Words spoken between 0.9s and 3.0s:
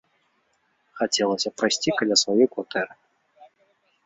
Хацелася прайсці каля сваёй кватэры.